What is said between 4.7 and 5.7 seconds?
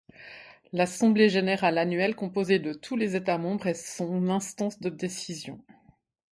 de décision.